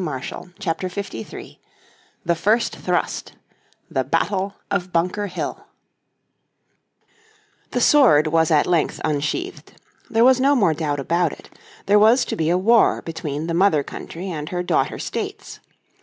__________Chapter 0.58 0.88
53 0.88 1.60
The 2.24 2.34
First 2.34 2.74
Thrust 2.74 3.34
The 3.90 4.02
Battle 4.02 4.54
of 4.70 4.94
Bunker 4.94 5.26
Hill 5.26 5.66
The 7.72 7.82
sword 7.82 8.28
was 8.28 8.50
at 8.50 8.66
length 8.66 8.98
unsheathed. 9.04 9.74
There 10.08 10.24
was 10.24 10.40
no 10.40 10.54
more 10.56 10.72
doubt 10.72 11.00
about 11.00 11.32
it. 11.34 11.50
There 11.84 11.98
was 11.98 12.24
to 12.24 12.34
be 12.36 12.48
a 12.48 12.56
war 12.56 13.02
between 13.02 13.46
the 13.46 13.52
Mother 13.52 13.82
Country 13.82 14.30
and 14.30 14.48
her 14.48 14.62
daughter 14.62 14.98
states. 14.98 15.60